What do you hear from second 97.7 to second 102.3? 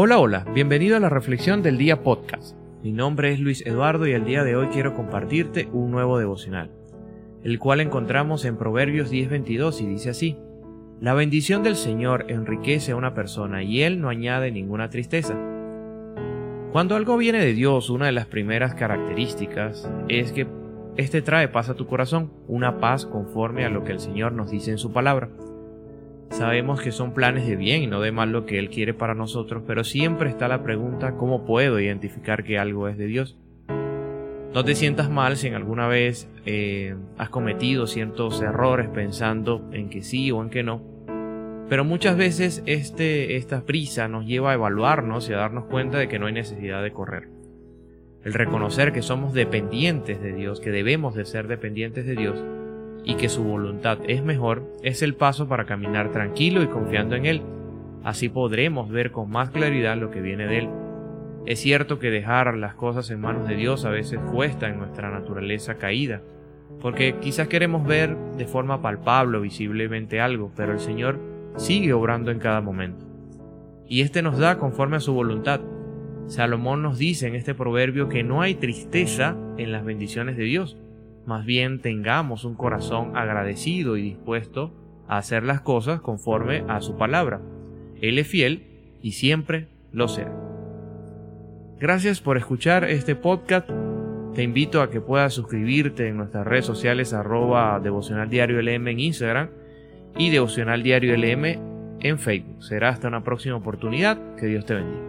devocional diario en Instagram y devocional diario LM en